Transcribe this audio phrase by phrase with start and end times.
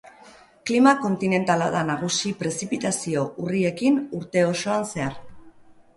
[0.69, 5.25] Klima kontinentala da nagusi prezipitazio urriekin urte osoan zehar.